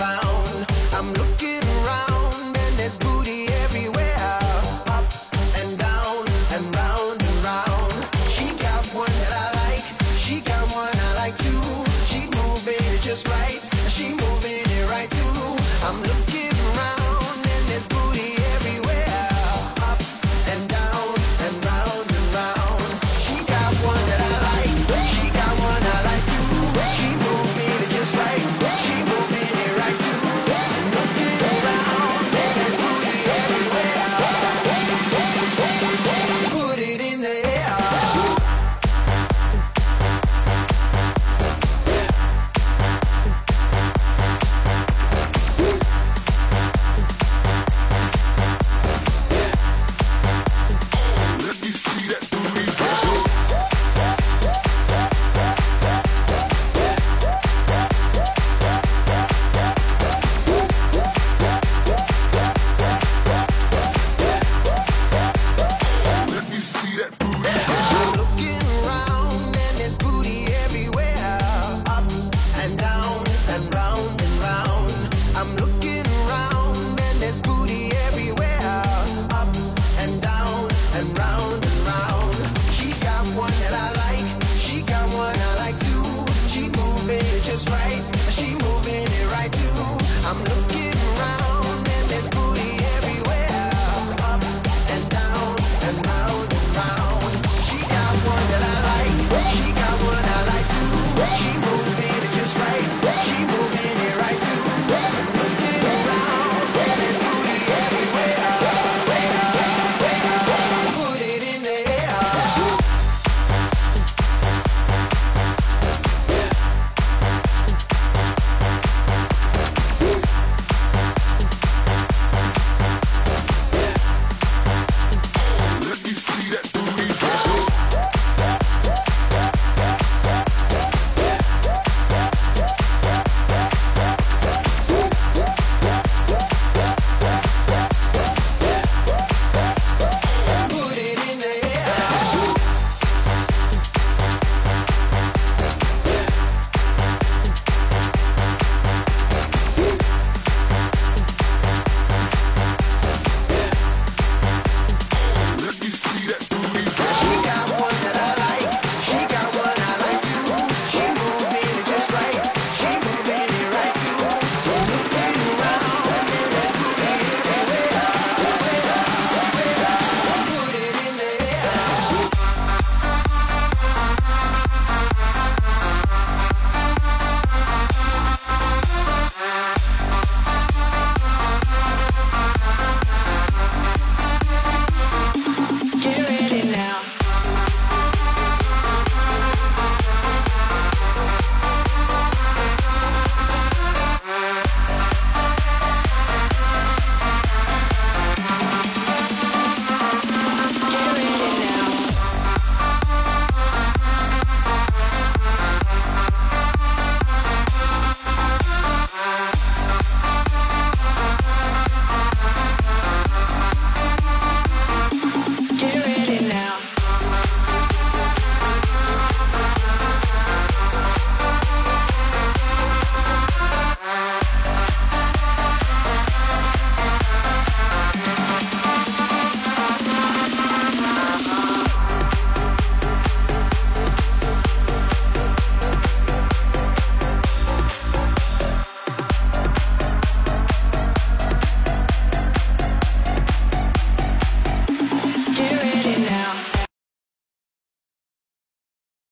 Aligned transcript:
around 0.00 0.33